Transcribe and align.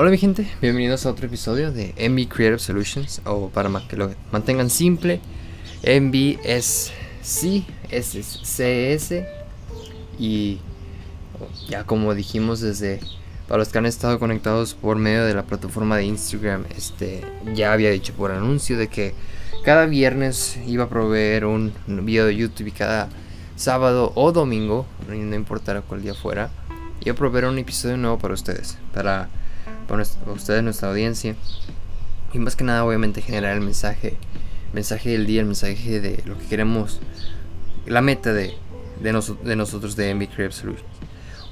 Hola 0.00 0.12
mi 0.12 0.16
gente, 0.16 0.48
bienvenidos 0.62 1.06
a 1.06 1.10
otro 1.10 1.26
episodio 1.26 1.72
de 1.72 1.92
MB 2.08 2.28
Creative 2.28 2.60
Solutions 2.60 3.20
o 3.24 3.48
para 3.48 3.68
que 3.88 3.96
lo 3.96 4.08
mantengan 4.30 4.70
simple, 4.70 5.20
MB 5.82 6.38
es 6.44 6.92
es 7.90 8.40
CS 8.44 9.24
y 10.16 10.60
ya 11.68 11.82
como 11.82 12.14
dijimos 12.14 12.60
desde 12.60 13.00
para 13.48 13.58
los 13.58 13.70
que 13.70 13.78
han 13.78 13.86
estado 13.86 14.20
conectados 14.20 14.74
por 14.74 14.98
medio 14.98 15.24
de 15.24 15.34
la 15.34 15.42
plataforma 15.42 15.96
de 15.96 16.04
Instagram, 16.04 16.66
este 16.76 17.24
ya 17.56 17.72
había 17.72 17.90
dicho 17.90 18.14
por 18.14 18.30
anuncio 18.30 18.78
de 18.78 18.86
que 18.86 19.14
cada 19.64 19.86
viernes 19.86 20.60
iba 20.64 20.84
a 20.84 20.88
proveer 20.88 21.44
un 21.44 21.72
video 21.88 22.26
de 22.26 22.36
YouTube 22.36 22.68
y 22.68 22.70
cada 22.70 23.08
sábado 23.56 24.12
o 24.14 24.30
domingo, 24.30 24.86
no 25.08 25.34
importara 25.34 25.80
cuál 25.80 26.02
día 26.02 26.14
fuera, 26.14 26.50
iba 27.00 27.14
a 27.14 27.16
proveer 27.16 27.46
un 27.46 27.58
episodio 27.58 27.96
nuevo 27.96 28.16
para 28.20 28.34
ustedes, 28.34 28.78
para, 28.94 29.28
para 29.88 30.02
ustedes, 30.02 30.62
nuestra 30.62 30.90
audiencia. 30.90 31.34
Y 32.32 32.38
más 32.38 32.54
que 32.54 32.64
nada, 32.64 32.84
obviamente, 32.84 33.22
generar 33.22 33.56
el 33.56 33.62
mensaje, 33.62 34.16
mensaje 34.72 35.10
del 35.10 35.26
día, 35.26 35.40
el 35.40 35.46
mensaje 35.46 36.00
de 36.00 36.22
lo 36.26 36.38
que 36.38 36.46
queremos, 36.46 37.00
la 37.86 38.02
meta 38.02 38.32
de, 38.32 38.54
de, 39.00 39.22
de 39.44 39.56
nosotros 39.56 39.96
de 39.96 40.14
MB 40.14 40.28
Creative 40.28 40.52
Solutions 40.52 40.98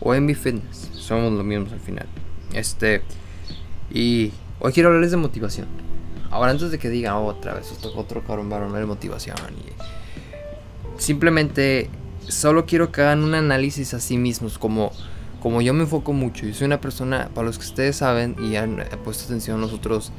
o 0.00 0.14
MB 0.14 0.34
Fitness. 0.34 0.90
Somos 0.92 1.32
los 1.32 1.44
mismos 1.44 1.72
al 1.72 1.80
final. 1.80 2.06
Este, 2.52 3.02
y 3.90 4.32
hoy 4.60 4.72
quiero 4.72 4.88
hablarles 4.88 5.10
de 5.10 5.16
motivación. 5.16 5.66
Ahora, 6.30 6.50
antes 6.50 6.70
de 6.70 6.78
que 6.78 6.90
digan 6.90 7.14
otra 7.14 7.54
vez, 7.54 7.72
otro 7.94 8.22
cabrón 8.22 8.50
varón 8.50 8.72
de 8.72 8.84
motivación. 8.84 9.36
Simplemente 10.98 11.88
solo 12.28 12.66
quiero 12.66 12.90
que 12.90 13.02
hagan 13.02 13.22
un 13.22 13.34
análisis 13.34 13.94
a 13.94 14.00
sí 14.00 14.18
mismos. 14.18 14.58
Como, 14.58 14.92
como 15.46 15.62
yo 15.62 15.72
me 15.74 15.84
enfoco 15.84 16.12
mucho. 16.12 16.44
Yo 16.44 16.52
soy 16.52 16.64
una 16.64 16.80
persona, 16.80 17.30
para 17.32 17.46
los 17.46 17.56
que 17.56 17.66
ustedes 17.66 17.94
saben 17.94 18.34
y 18.42 18.56
han 18.56 18.84
puesto 19.04 19.26
atención 19.26 19.58
a 19.58 19.60
los 19.60 19.72
otros, 19.72 20.10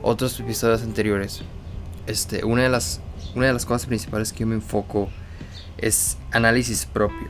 otros 0.00 0.38
episodios 0.38 0.82
anteriores. 0.82 1.42
Este, 2.06 2.44
una, 2.44 2.62
de 2.62 2.68
las, 2.68 3.00
una 3.34 3.48
de 3.48 3.52
las 3.52 3.66
cosas 3.66 3.88
principales 3.88 4.32
que 4.32 4.38
yo 4.38 4.46
me 4.46 4.54
enfoco 4.54 5.10
es 5.76 6.18
análisis 6.30 6.86
propio, 6.86 7.26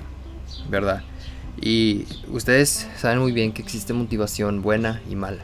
¿verdad? 0.69 1.02
Y 1.58 2.05
ustedes 2.28 2.86
saben 2.98 3.20
muy 3.20 3.32
bien 3.32 3.54
que 3.54 3.62
existe 3.62 3.94
motivación 3.94 4.60
buena 4.60 5.00
y 5.08 5.16
mala. 5.16 5.41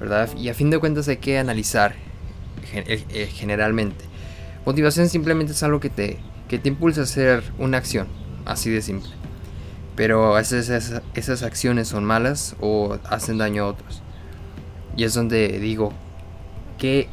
¿verdad? 0.00 0.30
Y 0.38 0.48
a 0.48 0.54
fin 0.54 0.70
de 0.70 0.78
cuentas 0.78 1.06
hay 1.08 1.18
que 1.18 1.36
analizar 1.36 1.96
eh, 2.72 3.04
eh, 3.10 3.26
generalmente. 3.30 4.06
Motivación 4.64 5.10
simplemente 5.10 5.52
es 5.52 5.62
algo 5.62 5.80
que 5.80 5.90
te, 5.90 6.18
que 6.48 6.58
te 6.58 6.70
impulsa 6.70 7.02
a 7.02 7.04
hacer 7.04 7.42
una 7.58 7.76
acción, 7.76 8.08
así 8.46 8.70
de 8.70 8.80
simple. 8.80 9.19
Pero 10.00 10.38
esas, 10.38 11.02
esas 11.12 11.42
acciones 11.42 11.88
son 11.88 12.06
malas 12.06 12.56
o 12.58 12.96
hacen 13.10 13.36
daño 13.36 13.64
a 13.64 13.66
otros. 13.66 14.00
Y 14.96 15.04
es 15.04 15.12
donde 15.12 15.58
digo, 15.58 15.92
¿qué, 16.78 17.10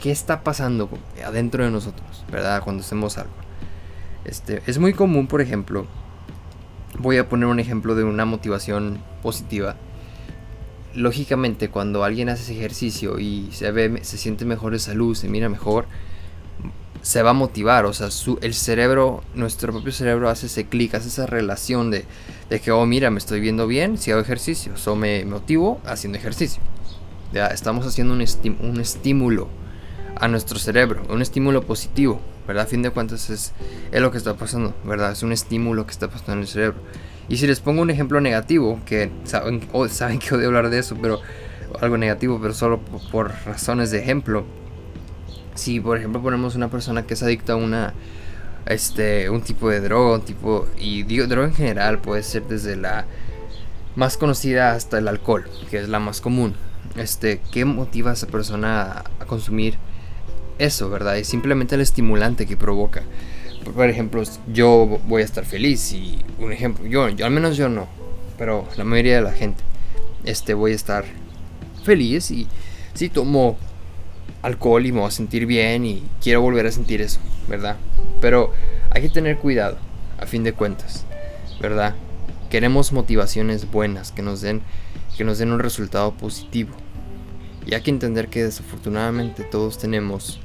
qué 0.00 0.12
está 0.12 0.44
pasando 0.44 0.88
adentro 1.26 1.64
de 1.64 1.72
nosotros, 1.72 2.24
verdad? 2.30 2.62
Cuando 2.62 2.84
hacemos 2.84 3.18
algo. 3.18 3.32
Este, 4.24 4.62
es 4.68 4.78
muy 4.78 4.92
común, 4.92 5.26
por 5.26 5.40
ejemplo, 5.40 5.88
voy 7.00 7.16
a 7.16 7.28
poner 7.28 7.48
un 7.48 7.58
ejemplo 7.58 7.96
de 7.96 8.04
una 8.04 8.24
motivación 8.24 9.00
positiva 9.20 9.74
lógicamente 10.94 11.70
cuando 11.70 12.04
alguien 12.04 12.28
hace 12.28 12.52
ejercicio 12.56 13.18
y 13.18 13.48
se 13.50 13.72
ve, 13.72 13.98
se 14.02 14.16
siente 14.16 14.44
mejor 14.44 14.74
de 14.74 14.78
salud, 14.78 15.16
se 15.16 15.28
mira 15.28 15.48
mejor, 15.48 15.86
se 17.02 17.22
va 17.22 17.30
a 17.30 17.34
motivar, 17.34 17.86
o 17.86 17.92
sea, 17.92 18.10
su, 18.10 18.38
el 18.42 18.54
cerebro, 18.54 19.22
nuestro 19.34 19.72
propio 19.72 19.92
cerebro 19.92 20.28
hace 20.28 20.46
ese 20.46 20.66
clic, 20.66 20.94
hace 20.94 21.08
esa 21.08 21.26
relación 21.26 21.90
de, 21.90 22.04
de, 22.50 22.60
que, 22.60 22.70
oh, 22.70 22.84
mira, 22.86 23.10
me 23.10 23.18
estoy 23.18 23.40
viendo 23.40 23.66
bien 23.66 23.98
si 23.98 24.10
hago 24.10 24.20
ejercicio, 24.20 24.72
o 24.86 24.96
me 24.96 25.24
motivo 25.24 25.80
haciendo 25.84 26.18
ejercicio. 26.18 26.62
Ya 27.32 27.48
estamos 27.48 27.86
haciendo 27.86 28.14
un, 28.14 28.80
estímulo 28.80 29.48
a 30.16 30.28
nuestro 30.28 30.58
cerebro, 30.58 31.02
un 31.10 31.22
estímulo 31.22 31.62
positivo, 31.62 32.20
¿verdad? 32.46 32.64
A 32.64 32.66
fin 32.66 32.82
de 32.82 32.90
cuentas 32.90 33.28
es, 33.30 33.52
es 33.92 34.00
lo 34.00 34.10
que 34.10 34.18
está 34.18 34.34
pasando, 34.34 34.74
¿verdad? 34.84 35.12
Es 35.12 35.22
un 35.22 35.32
estímulo 35.32 35.84
que 35.84 35.92
está 35.92 36.08
pasando 36.08 36.32
en 36.32 36.38
el 36.40 36.48
cerebro. 36.48 36.78
Y 37.28 37.36
si 37.36 37.46
les 37.46 37.60
pongo 37.60 37.82
un 37.82 37.90
ejemplo 37.90 38.20
negativo, 38.20 38.80
que 38.86 39.10
saben, 39.24 39.68
saben 39.90 40.18
que 40.18 40.34
odio 40.34 40.46
hablar 40.46 40.70
de 40.70 40.78
eso, 40.78 40.96
pero 41.00 41.20
algo 41.80 41.98
negativo, 41.98 42.38
pero 42.40 42.54
solo 42.54 42.80
por, 42.80 43.32
razones 43.44 43.90
de 43.90 43.98
ejemplo. 43.98 44.44
Si 45.58 45.80
por 45.80 45.98
ejemplo 45.98 46.22
ponemos 46.22 46.54
una 46.54 46.68
persona 46.68 47.06
que 47.06 47.14
es 47.14 47.22
adicta 47.22 47.54
a 47.54 47.56
una 47.56 47.94
este 48.66 49.30
un 49.30 49.42
tipo 49.42 49.68
de 49.70 49.80
droga, 49.80 50.16
un 50.16 50.22
tipo 50.22 50.66
y 50.78 51.02
droga 51.02 51.48
en 51.48 51.54
general 51.54 51.98
puede 51.98 52.22
ser 52.22 52.44
desde 52.44 52.76
la 52.76 53.04
más 53.96 54.16
conocida 54.16 54.72
hasta 54.72 54.98
el 54.98 55.08
alcohol, 55.08 55.48
que 55.70 55.78
es 55.78 55.88
la 55.88 55.98
más 55.98 56.20
común. 56.20 56.54
Este, 56.96 57.40
¿qué 57.52 57.64
motiva 57.64 58.10
a 58.10 58.14
esa 58.14 58.26
persona 58.26 59.04
a 59.20 59.24
consumir 59.26 59.74
eso, 60.58 60.88
verdad? 60.88 61.16
Y 61.16 61.24
simplemente 61.24 61.74
el 61.74 61.80
estimulante 61.80 62.46
que 62.46 62.56
provoca 62.56 63.02
por 63.74 63.88
ejemplo, 63.88 64.22
yo 64.52 64.98
voy 65.06 65.22
a 65.22 65.24
estar 65.24 65.44
feliz 65.44 65.92
y 65.92 66.18
un 66.38 66.52
ejemplo, 66.52 66.86
yo, 66.86 67.08
yo 67.08 67.26
al 67.26 67.32
menos 67.32 67.56
yo 67.56 67.68
no, 67.68 67.86
pero 68.36 68.66
la 68.76 68.84
mayoría 68.84 69.16
de 69.16 69.22
la 69.22 69.32
gente, 69.32 69.62
este, 70.24 70.54
voy 70.54 70.72
a 70.72 70.74
estar 70.74 71.04
feliz 71.84 72.30
y 72.30 72.46
si 72.94 73.08
tomo 73.08 73.56
alcohol 74.42 74.86
y 74.86 74.92
me 74.92 75.00
voy 75.00 75.08
a 75.08 75.12
sentir 75.12 75.46
bien 75.46 75.84
y 75.84 76.02
quiero 76.22 76.40
volver 76.40 76.66
a 76.66 76.72
sentir 76.72 77.00
eso, 77.00 77.20
¿verdad? 77.48 77.76
Pero 78.20 78.52
hay 78.90 79.02
que 79.02 79.08
tener 79.08 79.38
cuidado, 79.38 79.78
a 80.18 80.26
fin 80.26 80.44
de 80.44 80.52
cuentas, 80.52 81.04
¿verdad? 81.60 81.94
Queremos 82.50 82.92
motivaciones 82.92 83.70
buenas 83.70 84.12
que 84.12 84.22
nos 84.22 84.40
den, 84.40 84.62
que 85.16 85.24
nos 85.24 85.38
den 85.38 85.52
un 85.52 85.58
resultado 85.58 86.12
positivo. 86.12 86.74
Y 87.66 87.74
hay 87.74 87.82
que 87.82 87.90
entender 87.90 88.28
que 88.28 88.44
desafortunadamente 88.44 89.42
todos 89.44 89.78
tenemos 89.78 90.40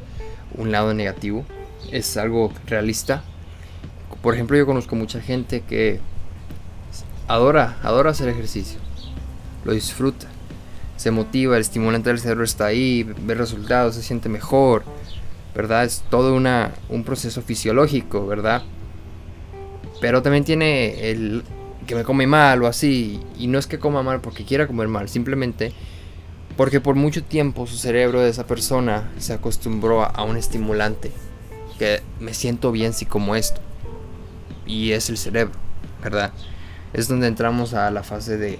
un 0.55 0.71
lado 0.71 0.93
negativo 0.93 1.45
es 1.91 2.17
algo 2.17 2.51
realista. 2.67 3.23
Por 4.21 4.33
ejemplo, 4.33 4.57
yo 4.57 4.65
conozco 4.65 4.95
mucha 4.95 5.21
gente 5.21 5.61
que 5.61 5.99
adora, 7.27 7.77
adora 7.83 8.11
hacer 8.11 8.29
ejercicio. 8.29 8.79
Lo 9.65 9.73
disfruta. 9.73 10.27
Se 11.03 11.11
motiva, 11.11 11.57
el 11.57 11.61
estimulante 11.63 12.07
del 12.07 12.21
cerebro 12.21 12.45
está 12.45 12.67
ahí, 12.67 13.03
ve 13.03 13.35
resultados, 13.35 13.95
se 13.95 14.01
siente 14.01 14.29
mejor. 14.29 14.85
¿Verdad? 15.53 15.83
Es 15.83 16.01
todo 16.09 16.33
una, 16.33 16.71
un 16.87 17.03
proceso 17.03 17.41
fisiológico, 17.41 18.25
¿verdad? 18.25 18.63
Pero 19.99 20.21
también 20.21 20.45
tiene 20.45 21.11
el 21.11 21.43
que 21.85 21.95
me 21.95 22.05
come 22.05 22.25
mal 22.25 22.63
o 22.63 22.67
así. 22.67 23.19
Y 23.37 23.47
no 23.47 23.59
es 23.59 23.67
que 23.67 23.79
coma 23.79 24.01
mal 24.01 24.21
porque 24.21 24.45
quiera 24.45 24.65
comer 24.65 24.87
mal, 24.87 25.09
simplemente 25.09 25.73
porque 26.55 26.79
por 26.79 26.95
mucho 26.95 27.21
tiempo 27.21 27.67
su 27.67 27.75
cerebro 27.75 28.21
de 28.21 28.29
esa 28.29 28.47
persona 28.47 29.11
se 29.17 29.33
acostumbró 29.33 30.05
a 30.05 30.23
un 30.23 30.37
estimulante 30.37 31.11
que 31.79 32.01
me 32.21 32.33
siento 32.33 32.71
bien 32.71 32.93
si 32.93 33.05
como 33.05 33.35
esto. 33.35 33.59
Y 34.65 34.93
es 34.93 35.09
el 35.09 35.17
cerebro, 35.17 35.59
¿verdad? 36.01 36.31
Es 36.93 37.09
donde 37.09 37.27
entramos 37.27 37.73
a 37.73 37.91
la 37.91 38.03
fase 38.03 38.37
de, 38.37 38.57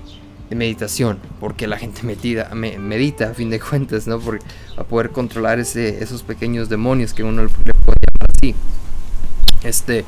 meditación, 0.49 1.19
porque 1.39 1.67
la 1.67 1.77
gente 1.77 2.01
medita, 2.03 2.53
me, 2.53 2.77
medita 2.77 3.29
a 3.29 3.33
fin 3.33 3.49
de 3.49 3.59
cuentas, 3.59 4.07
¿no? 4.07 4.19
Por, 4.19 4.39
a 4.77 4.83
poder 4.83 5.11
controlar 5.11 5.59
ese, 5.59 6.03
esos 6.03 6.23
pequeños 6.23 6.69
demonios 6.69 7.13
que 7.13 7.23
uno 7.23 7.43
le 7.43 7.49
puede 7.49 7.71
llamar 7.71 8.29
así. 8.37 8.55
Este, 9.63 10.05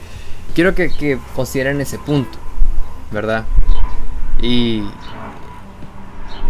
quiero 0.53 0.75
que, 0.75 0.89
que 0.89 1.17
consideren 1.35 1.81
ese 1.81 1.97
punto, 1.97 2.37
¿verdad? 3.11 3.45
Y 4.41 4.83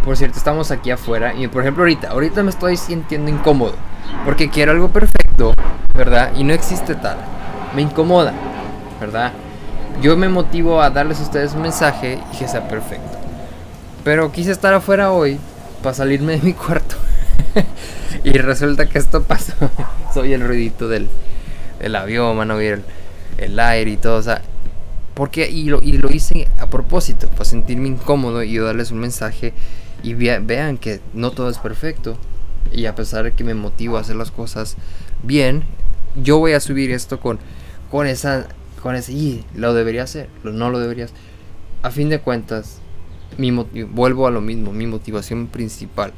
por 0.04 0.18
cierto, 0.18 0.38
estamos 0.38 0.72
aquí 0.72 0.92
afuera 0.92 1.34
y 1.34 1.48
por 1.48 1.62
ejemplo 1.62 1.84
ahorita, 1.84 2.10
ahorita 2.10 2.44
me 2.44 2.50
estoy 2.50 2.78
sintiendo 2.78 3.30
incómodo 3.32 3.76
porque 4.24 4.50
quiero 4.50 4.72
algo 4.72 4.90
perfecto 4.90 5.26
¿verdad? 5.96 6.32
Y 6.36 6.44
no 6.44 6.54
existe 6.54 6.96
tal. 6.96 7.18
Me 7.76 7.82
incomoda, 7.82 8.34
¿verdad? 9.00 9.32
Yo 10.02 10.18
me 10.18 10.30
motivo 10.30 10.82
a 10.82 10.90
darles 10.90 11.20
a 11.20 11.24
ustedes 11.24 11.54
un 11.54 11.62
mensaje 11.62 12.20
y 12.34 12.38
que 12.38 12.48
sea 12.48 12.68
perfecto. 12.68 13.25
Pero 14.06 14.32
quise 14.32 14.52
estar 14.52 14.72
afuera 14.76 15.12
hoy 15.12 15.40
para 15.82 15.96
salirme 15.96 16.34
de 16.34 16.44
mi 16.44 16.54
cuarto. 16.54 16.96
y 18.24 18.34
resulta 18.38 18.86
que 18.86 19.00
esto 19.00 19.24
pasó. 19.24 19.54
Soy 20.14 20.32
el 20.32 20.42
ruidito 20.42 20.88
del, 20.88 21.10
del 21.80 21.96
avión, 21.96 22.52
a 22.52 22.56
oír 22.56 22.84
el, 23.40 23.60
aire 23.60 23.90
y 23.90 23.98
todo. 23.98 24.18
O 24.18 24.22
sea, 24.22 24.44
porque, 25.16 25.50
y, 25.50 25.70
lo, 25.70 25.82
y 25.82 25.94
lo 25.94 26.12
hice 26.12 26.48
a 26.60 26.70
propósito, 26.70 27.30
para 27.30 27.46
sentirme 27.46 27.88
incómodo 27.88 28.44
y 28.44 28.56
darles 28.60 28.92
un 28.92 29.00
mensaje. 29.00 29.54
Y 30.04 30.14
vean 30.14 30.78
que 30.78 31.02
no 31.16 31.32
todo 31.32 31.50
es 31.50 31.58
perfecto. 31.58 32.16
Y 32.72 32.86
a 32.86 32.94
pesar 32.94 33.24
de 33.24 33.32
que 33.32 33.44
me 33.44 33.56
motivo 33.56 33.98
a 33.98 34.02
hacer 34.02 34.18
las 34.18 34.30
cosas 34.30 34.76
bien, 35.24 35.64
yo 36.16 36.38
voy 36.38 36.54
a 36.54 36.60
subir 36.60 36.92
esto 36.92 37.20
con, 37.20 37.40
con 37.90 38.06
esa, 38.06 38.46
con 38.84 38.94
ese, 38.94 39.14
y 39.14 39.46
lo 39.56 39.74
debería 39.74 40.04
hacer, 40.04 40.30
no 40.44 40.70
lo 40.70 40.78
deberías. 40.78 41.12
A 41.82 41.90
fin 41.90 42.10
de 42.10 42.20
cuentas, 42.20 42.82
mi 43.38 43.52
vuelvo 43.52 44.28
a 44.28 44.32
lo 44.32 44.42
mismo, 44.42 44.72
mi 44.72 44.88
motivación 44.88 45.48
principal, 45.48 46.14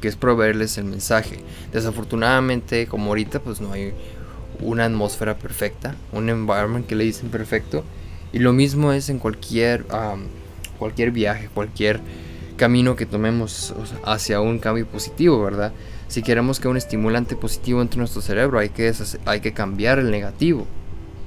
que 0.00 0.08
es 0.08 0.16
proveerles 0.16 0.78
el 0.78 0.84
mensaje. 0.84 1.38
Desafortunadamente, 1.72 2.86
como 2.86 3.08
ahorita, 3.08 3.40
pues 3.40 3.60
no 3.60 3.72
hay 3.72 3.92
una 4.60 4.84
atmósfera 4.84 5.36
perfecta, 5.38 5.96
un 6.12 6.28
environment 6.28 6.86
que 6.86 6.94
le 6.94 7.04
dicen 7.04 7.30
perfecto. 7.30 7.84
Y 8.32 8.38
lo 8.38 8.52
mismo 8.52 8.92
es 8.92 9.08
en 9.08 9.18
cualquier, 9.18 9.84
cualquier 10.78 11.10
viaje, 11.10 11.48
cualquier 11.52 12.00
camino 12.56 12.96
que 12.96 13.06
tomemos 13.06 13.74
hacia 14.04 14.40
un 14.40 14.58
cambio 14.58 14.86
positivo, 14.86 15.42
¿verdad? 15.42 15.72
Si 16.08 16.22
queremos 16.22 16.60
que 16.60 16.68
un 16.68 16.76
estimulante 16.76 17.36
positivo 17.36 17.82
entre 17.82 17.98
nuestro 17.98 18.20
cerebro, 18.22 18.58
hay 18.58 18.68
que, 18.68 18.92
hay 19.24 19.40
que 19.40 19.52
cambiar 19.52 19.98
el 19.98 20.10
negativo. 20.10 20.66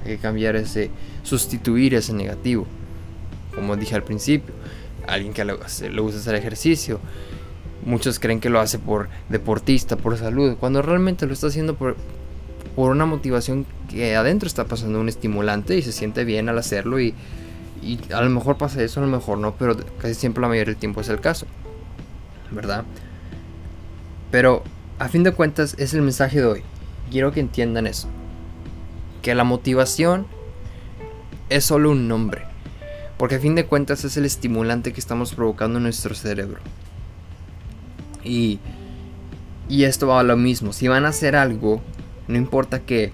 Hay 0.03 0.15
que 0.15 0.17
cambiar 0.19 0.55
ese, 0.55 0.91
sustituir 1.23 1.95
ese 1.95 2.13
negativo. 2.13 2.67
Como 3.55 3.75
dije 3.75 3.95
al 3.95 4.03
principio, 4.03 4.53
alguien 5.07 5.33
que 5.33 5.45
le, 5.45 5.53
gusta 5.53 6.19
hacer 6.19 6.35
ejercicio, 6.35 6.99
muchos 7.85 8.19
creen 8.19 8.39
que 8.39 8.49
lo 8.49 8.59
hace 8.59 8.79
por 8.79 9.09
deportista, 9.29 9.97
por 9.97 10.17
salud, 10.17 10.55
cuando 10.59 10.81
realmente 10.81 11.25
lo 11.25 11.33
está 11.33 11.47
haciendo 11.47 11.75
por, 11.75 11.95
por 12.75 12.91
una 12.91 13.05
motivación 13.05 13.65
que 13.89 14.15
adentro 14.15 14.47
está 14.47 14.65
pasando 14.65 14.99
un 14.99 15.09
estimulante 15.09 15.77
y 15.77 15.81
se 15.81 15.91
siente 15.91 16.25
bien 16.25 16.49
al 16.49 16.57
hacerlo 16.57 16.99
y, 16.99 17.13
y 17.81 17.99
a 18.13 18.21
lo 18.21 18.29
mejor 18.29 18.57
pasa 18.57 18.81
eso, 18.81 18.99
a 18.99 19.05
lo 19.05 19.09
mejor 19.09 19.37
no, 19.37 19.55
pero 19.55 19.75
casi 19.99 20.15
siempre 20.15 20.41
la 20.41 20.47
mayoría 20.47 20.71
del 20.71 20.79
tiempo 20.79 21.01
es 21.01 21.09
el 21.09 21.19
caso, 21.19 21.45
¿verdad? 22.51 22.83
Pero 24.31 24.63
a 24.99 25.07
fin 25.07 25.23
de 25.23 25.31
cuentas 25.31 25.75
es 25.77 25.93
el 25.93 26.01
mensaje 26.01 26.39
de 26.39 26.45
hoy. 26.45 26.63
Quiero 27.11 27.31
que 27.31 27.39
entiendan 27.39 27.87
eso. 27.87 28.07
Que 29.21 29.35
la 29.35 29.43
motivación 29.43 30.25
es 31.49 31.65
solo 31.65 31.91
un 31.91 32.07
nombre. 32.07 32.54
Porque 33.17 33.35
a 33.35 33.39
fin 33.39 33.55
de 33.55 33.65
cuentas 33.65 34.03
es 34.03 34.17
el 34.17 34.25
estimulante 34.25 34.93
que 34.93 34.99
estamos 34.99 35.33
provocando 35.33 35.77
en 35.77 35.83
nuestro 35.83 36.15
cerebro. 36.15 36.59
Y, 38.23 38.59
y 39.69 39.83
esto 39.83 40.07
va 40.07 40.19
a 40.19 40.23
lo 40.23 40.35
mismo. 40.35 40.73
Si 40.73 40.87
van 40.87 41.05
a 41.05 41.09
hacer 41.09 41.35
algo, 41.35 41.81
no 42.27 42.37
importa 42.37 42.81
que, 42.81 43.13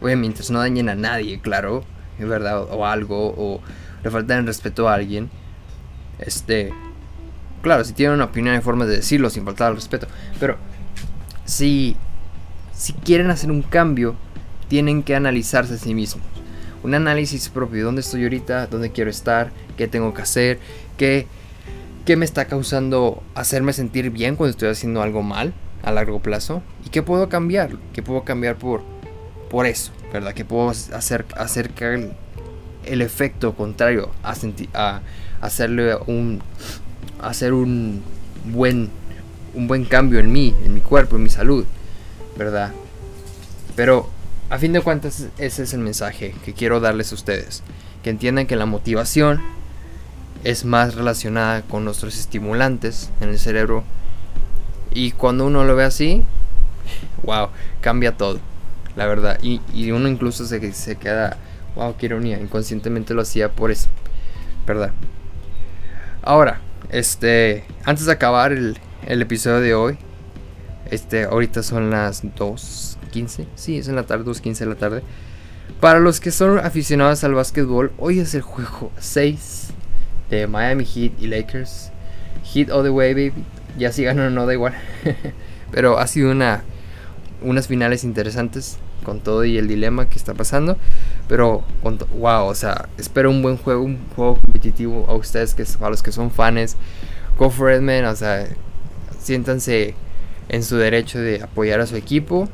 oye, 0.00 0.16
mientras 0.16 0.50
no 0.50 0.60
dañen 0.60 0.88
a 0.88 0.94
nadie, 0.94 1.40
claro, 1.40 1.84
verdad, 2.18 2.62
o 2.70 2.86
algo, 2.86 3.34
o 3.36 3.60
le 4.02 4.10
faltan 4.10 4.46
respeto 4.46 4.88
a 4.88 4.94
alguien, 4.94 5.30
este, 6.18 6.72
claro, 7.62 7.84
si 7.84 7.92
tienen 7.92 8.14
una 8.16 8.26
opinión 8.26 8.54
hay 8.54 8.60
formas 8.60 8.88
de 8.88 8.96
decirlo 8.96 9.30
sin 9.30 9.44
faltar 9.44 9.68
al 9.68 9.76
respeto, 9.76 10.06
pero 10.38 10.56
si, 11.44 11.96
si 12.72 12.92
quieren 12.92 13.30
hacer 13.30 13.50
un 13.50 13.62
cambio, 13.62 14.14
tienen 14.68 15.02
que 15.02 15.14
analizarse 15.14 15.74
a 15.74 15.78
sí 15.78 15.94
mismos. 15.94 16.24
Un 16.82 16.94
análisis 16.94 17.48
propio, 17.48 17.84
dónde 17.84 18.00
estoy 18.00 18.24
ahorita, 18.24 18.66
dónde 18.66 18.90
quiero 18.90 19.10
estar, 19.10 19.52
qué 19.76 19.88
tengo 19.88 20.14
que 20.14 20.22
hacer, 20.22 20.58
qué, 20.96 21.26
qué 22.04 22.16
me 22.16 22.24
está 22.24 22.46
causando 22.46 23.22
hacerme 23.34 23.72
sentir 23.72 24.10
bien 24.10 24.36
cuando 24.36 24.50
estoy 24.50 24.68
haciendo 24.68 25.02
algo 25.02 25.22
mal 25.22 25.52
a 25.82 25.92
largo 25.92 26.20
plazo 26.20 26.62
y 26.84 26.90
qué 26.90 27.02
puedo 27.02 27.28
cambiar, 27.28 27.70
qué 27.92 28.02
puedo 28.02 28.24
cambiar 28.24 28.56
por, 28.56 28.82
por 29.50 29.66
eso, 29.66 29.92
¿verdad? 30.12 30.32
Que 30.34 30.44
puedo 30.44 30.70
hacer, 30.70 31.24
hacer 31.36 31.70
que 31.70 32.10
el, 32.84 33.02
efecto 33.02 33.54
contrario 33.54 34.10
a, 34.22 34.34
a 34.74 35.02
hacerle 35.40 35.96
un 36.06 36.42
hacer 37.20 37.52
un 37.52 38.02
buen 38.44 38.90
un 39.54 39.68
buen 39.68 39.84
cambio 39.84 40.18
en 40.18 40.32
mí, 40.32 40.54
en 40.64 40.74
mi 40.74 40.80
cuerpo, 40.80 41.16
en 41.16 41.22
mi 41.22 41.28
salud, 41.28 41.64
¿verdad? 42.36 42.72
Pero 43.76 44.08
a 44.52 44.58
fin 44.58 44.74
de 44.74 44.82
cuentas 44.82 45.28
ese 45.38 45.62
es 45.62 45.72
el 45.72 45.80
mensaje 45.80 46.34
que 46.44 46.52
quiero 46.52 46.78
darles 46.78 47.10
a 47.10 47.14
ustedes, 47.14 47.62
que 48.02 48.10
entiendan 48.10 48.46
que 48.46 48.54
la 48.54 48.66
motivación 48.66 49.40
es 50.44 50.66
más 50.66 50.94
relacionada 50.94 51.62
con 51.62 51.86
nuestros 51.86 52.18
estimulantes 52.18 53.08
en 53.22 53.30
el 53.30 53.38
cerebro 53.38 53.82
y 54.90 55.12
cuando 55.12 55.46
uno 55.46 55.64
lo 55.64 55.74
ve 55.74 55.84
así, 55.84 56.22
wow, 57.22 57.48
cambia 57.80 58.14
todo, 58.18 58.40
la 58.94 59.06
verdad. 59.06 59.38
Y, 59.40 59.90
uno 59.90 60.06
incluso 60.06 60.44
se, 60.44 60.60
queda, 60.98 61.38
wow, 61.74 61.96
qué 61.96 62.04
ironía, 62.04 62.38
inconscientemente 62.38 63.14
lo 63.14 63.22
hacía 63.22 63.48
por 63.48 63.70
eso, 63.70 63.88
¿verdad? 64.66 64.92
Ahora, 66.20 66.60
este, 66.90 67.64
antes 67.86 68.04
de 68.04 68.12
acabar 68.12 68.52
el, 68.52 68.76
el 69.06 69.22
episodio 69.22 69.60
de 69.60 69.74
hoy, 69.74 69.98
este, 70.90 71.24
ahorita 71.24 71.62
son 71.62 71.88
las 71.88 72.22
2.15, 73.12 73.46
sí, 73.54 73.78
es 73.78 73.88
en 73.88 73.96
la 73.96 74.04
tarde, 74.04 74.24
2.15 74.24 74.58
de 74.58 74.66
la 74.66 74.74
tarde. 74.74 75.02
Para 75.80 76.00
los 76.00 76.20
que 76.20 76.30
son 76.30 76.58
aficionados 76.58 77.24
al 77.24 77.34
básquetbol, 77.34 77.92
hoy 77.98 78.20
es 78.20 78.34
el 78.34 78.42
juego 78.42 78.90
6 78.98 79.68
de 80.30 80.46
Miami 80.46 80.84
Heat 80.84 81.12
y 81.20 81.26
Lakers. 81.26 81.90
Heat 82.52 82.70
all 82.70 82.82
the 82.82 82.90
way, 82.90 83.14
baby. 83.14 83.44
Ya 83.78 83.92
si 83.92 84.04
ganan 84.04 84.26
o 84.26 84.30
no, 84.30 84.46
da 84.46 84.52
igual. 84.52 84.74
Pero 85.70 85.98
ha 85.98 86.06
sido 86.06 86.30
una, 86.30 86.62
unas 87.42 87.66
finales 87.66 88.04
interesantes 88.04 88.78
con 89.04 89.20
todo 89.20 89.44
y 89.44 89.58
el 89.58 89.68
dilema 89.68 90.08
que 90.08 90.18
está 90.18 90.34
pasando. 90.34 90.76
Pero, 91.28 91.64
wow, 91.82 92.46
o 92.46 92.54
sea, 92.54 92.88
espero 92.98 93.30
un 93.30 93.42
buen 93.42 93.56
juego, 93.56 93.82
un 93.82 93.98
juego 94.14 94.36
competitivo 94.36 95.06
a 95.08 95.14
ustedes, 95.14 95.54
que 95.54 95.64
a 95.80 95.90
los 95.90 96.02
que 96.02 96.12
son 96.12 96.30
fans. 96.30 96.76
Go 97.38 97.50
for 97.50 97.72
it, 97.72 97.80
man. 97.80 98.04
O 98.04 98.14
sea, 98.14 98.46
siéntanse 99.18 99.94
en 100.48 100.62
su 100.62 100.76
derecho 100.76 101.18
de 101.18 101.42
apoyar 101.42 101.80
a 101.80 101.86
su 101.86 101.96
equipo, 101.96 102.48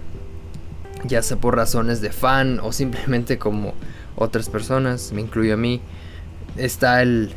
ya 1.09 1.23
sea 1.23 1.37
por 1.37 1.57
razones 1.57 2.01
de 2.01 2.11
fan 2.11 2.61
o 2.61 2.73
simplemente 2.73 3.39
como 3.39 3.75
otras 4.17 4.49
personas, 4.49 5.13
me 5.13 5.21
incluyo 5.21 5.55
a 5.55 5.57
mí. 5.57 5.81
Está 6.57 7.03
el, 7.03 7.33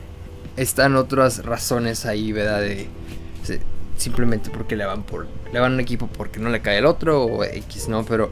están 0.58 0.96
otras 0.96 1.46
razones 1.46 2.06
ahí, 2.06 2.32
¿verdad? 2.32 2.62
De, 2.62 2.88
simplemente 3.98 4.50
porque 4.50 4.76
le 4.76 4.86
van 4.86 5.04
por 5.04 5.28
le 5.54 5.60
van 5.60 5.74
a 5.74 5.76
un 5.76 5.80
equipo 5.80 6.08
porque 6.08 6.40
no 6.40 6.50
le 6.50 6.62
cae 6.62 6.80
el 6.80 6.86
otro 6.86 7.24
o 7.24 7.44
X, 7.44 7.88
¿no? 7.88 8.04
Pero 8.04 8.32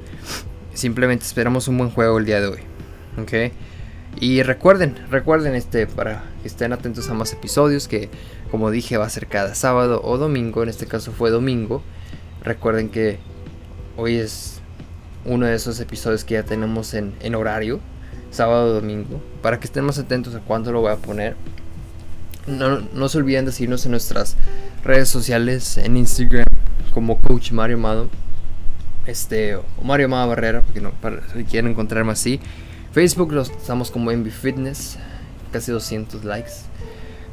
simplemente 0.74 1.26
esperamos 1.26 1.68
un 1.68 1.78
buen 1.78 1.92
juego 1.92 2.18
el 2.18 2.26
día 2.26 2.42
de 2.42 2.48
hoy. 2.48 2.60
¿Ok? 3.22 3.54
Y 4.20 4.42
recuerden, 4.42 4.96
recuerden 5.10 5.56
este 5.56 5.86
para 5.86 6.24
que 6.42 6.48
estén 6.48 6.74
atentos 6.74 7.10
a 7.10 7.14
más 7.14 7.32
episodios 7.34 7.88
que 7.88 8.10
como 8.50 8.72
dije 8.72 8.98
va 8.98 9.06
a 9.06 9.10
ser 9.10 9.28
cada 9.28 9.54
sábado 9.54 10.02
o 10.04 10.18
domingo, 10.18 10.64
en 10.64 10.70
este 10.70 10.88
caso 10.88 11.12
fue 11.12 11.30
domingo. 11.30 11.84
Recuerden 12.44 12.90
que 12.90 13.20
hoy 13.98 14.16
es 14.16 14.62
uno 15.26 15.46
de 15.46 15.56
esos 15.56 15.80
episodios 15.80 16.24
que 16.24 16.36
ya 16.36 16.44
tenemos 16.44 16.94
en, 16.94 17.14
en 17.22 17.36
horario, 17.36 17.80
sábado 18.32 18.74
domingo, 18.74 19.22
para 19.42 19.60
que 19.60 19.66
estén 19.66 19.84
más 19.84 20.00
atentos 20.00 20.36
a 20.36 20.40
cuándo 20.40 20.72
lo 20.72 20.82
voy 20.82 20.92
a 20.92 20.98
poner. 20.98 21.36
No, 22.48 22.80
no 22.80 23.10
se 23.10 23.18
olviden 23.18 23.46
de 23.46 23.52
seguirnos 23.52 23.86
en 23.86 23.92
nuestras 23.92 24.36
redes 24.84 25.10
sociales, 25.10 25.78
en 25.78 25.98
Instagram 25.98 26.46
como 26.94 27.22
Coach 27.22 27.52
Mario 27.52 27.78
Amado, 27.78 28.10
este, 29.06 29.56
o 29.56 29.64
Mario 29.84 30.08
Amado 30.08 30.30
Barrera, 30.30 30.62
porque 30.62 30.82
no, 30.82 30.92
para, 30.92 31.22
si 31.34 31.44
quieren 31.44 31.72
encontrarme 31.72 32.12
así. 32.12 32.40
Facebook 32.92 33.32
los 33.32 33.50
estamos 33.50 33.92
como 33.92 34.12
MB 34.12 34.30
Fitness, 34.30 34.98
casi 35.52 35.72
200 35.72 36.24
likes. 36.24 36.52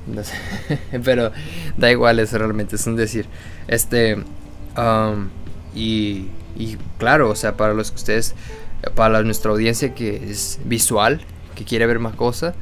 pero 1.04 1.32
da 1.76 1.90
igual, 1.90 2.18
eso 2.20 2.38
realmente 2.38 2.76
es 2.76 2.86
un 2.86 2.96
decir. 2.96 3.26
Este, 3.66 4.16
um, 4.76 5.28
y, 5.74 6.28
y 6.56 6.76
claro, 6.98 7.30
o 7.30 7.34
sea, 7.34 7.56
para 7.56 7.74
los 7.74 7.90
que 7.90 7.96
ustedes, 7.96 8.34
para 8.94 9.22
nuestra 9.22 9.50
audiencia 9.50 9.94
que 9.94 10.30
es 10.30 10.58
visual, 10.64 11.20
que 11.54 11.64
quiere 11.64 11.86
ver 11.86 11.98
más 11.98 12.14
cosas, 12.14 12.54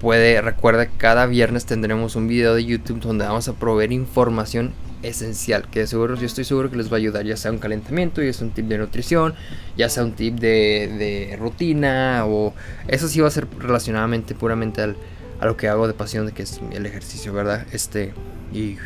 puede, 0.00 0.40
recuerda 0.40 0.86
que 0.86 0.96
cada 0.96 1.26
viernes 1.26 1.66
tendremos 1.66 2.16
un 2.16 2.28
video 2.28 2.54
de 2.54 2.64
YouTube 2.64 3.00
donde 3.00 3.24
vamos 3.24 3.48
a 3.48 3.54
proveer 3.54 3.92
información 3.92 4.72
esencial 5.02 5.68
que 5.70 5.86
seguro 5.86 6.16
yo 6.16 6.26
estoy 6.26 6.44
seguro 6.44 6.70
que 6.70 6.76
les 6.76 6.90
va 6.90 6.94
a 6.94 6.96
ayudar 6.96 7.24
ya 7.24 7.36
sea 7.36 7.52
un 7.52 7.58
calentamiento 7.58 8.20
ya 8.20 8.32
sea 8.32 8.46
un 8.46 8.52
tip 8.52 8.66
de 8.66 8.78
nutrición 8.78 9.34
ya 9.76 9.88
sea 9.88 10.02
un 10.02 10.12
tip 10.12 10.34
de, 10.40 11.28
de 11.30 11.36
rutina 11.36 12.24
o 12.26 12.52
eso 12.88 13.06
sí 13.06 13.20
va 13.20 13.28
a 13.28 13.30
ser 13.30 13.46
relacionadamente 13.60 14.34
puramente 14.34 14.82
al, 14.82 14.96
a 15.40 15.46
lo 15.46 15.56
que 15.56 15.68
hago 15.68 15.86
de 15.86 15.94
pasión 15.94 16.26
de 16.26 16.32
que 16.32 16.42
es 16.42 16.60
el 16.72 16.84
ejercicio 16.84 17.32
verdad 17.32 17.64
este 17.70 18.12
y, 18.52 18.76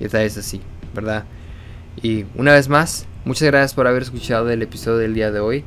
y 0.00 0.04
es 0.04 0.36
así 0.36 0.60
verdad 0.94 1.24
y 2.02 2.24
una 2.34 2.52
vez 2.52 2.68
más 2.68 3.06
muchas 3.24 3.48
gracias 3.48 3.74
por 3.74 3.86
haber 3.86 4.02
escuchado 4.02 4.50
el 4.50 4.62
episodio 4.62 4.98
del 4.98 5.14
día 5.14 5.30
de 5.30 5.40
hoy 5.40 5.64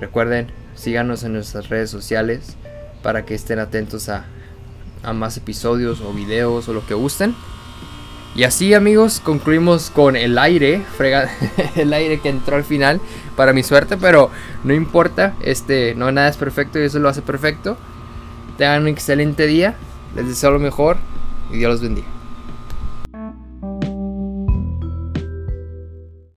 recuerden 0.00 0.48
síganos 0.74 1.24
en 1.24 1.32
nuestras 1.32 1.68
redes 1.68 1.90
sociales 1.90 2.56
para 3.02 3.24
que 3.24 3.34
estén 3.34 3.58
atentos 3.58 4.08
a, 4.08 4.24
a 5.02 5.12
más 5.12 5.36
episodios 5.36 6.00
o 6.00 6.12
videos 6.12 6.68
o 6.68 6.72
lo 6.72 6.86
que 6.86 6.94
gusten. 6.94 7.34
Y 8.34 8.44
así 8.44 8.74
amigos, 8.74 9.20
concluimos 9.20 9.90
con 9.90 10.14
el 10.14 10.38
aire, 10.38 10.82
frega, 10.96 11.28
el 11.76 11.92
aire 11.92 12.20
que 12.20 12.28
entró 12.28 12.56
al 12.56 12.64
final, 12.64 13.00
para 13.36 13.52
mi 13.52 13.62
suerte, 13.62 13.96
pero 13.96 14.30
no 14.64 14.74
importa, 14.74 15.34
este, 15.42 15.94
no 15.96 16.12
nada 16.12 16.28
es 16.28 16.36
perfecto 16.36 16.78
y 16.78 16.82
eso 16.82 16.98
lo 16.98 17.08
hace 17.08 17.22
perfecto. 17.22 17.76
Tengan 18.56 18.82
un 18.82 18.88
excelente 18.88 19.46
día, 19.46 19.74
les 20.14 20.28
deseo 20.28 20.50
lo 20.50 20.58
mejor 20.58 20.98
y 21.50 21.58
Dios 21.58 21.72
los 21.72 21.80
bendiga. 21.80 22.17